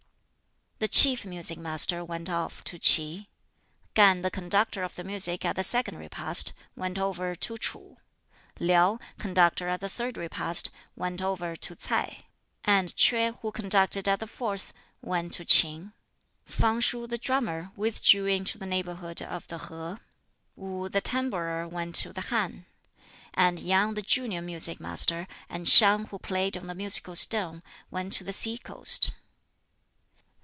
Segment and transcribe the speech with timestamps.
[0.83, 3.27] The chief music master went off to Ts'i.
[3.93, 7.97] Kan, the conductor of the music at the second repast, went over to Ts'u.
[8.59, 12.23] LiŠu, conductor at the third repast, went over to Ts'ai.
[12.65, 15.93] And Kiueh, who conducted at the fourth, went to Ts'in.
[16.45, 19.99] Fang shuh, the drummer, withdrew into the neighborhood of the Ho.
[20.55, 22.65] Wu the tambourer went to the Han.
[23.35, 27.61] And Yang the junior music master, and Siang who played on the musical stone,
[27.91, 29.13] went to the sea coast.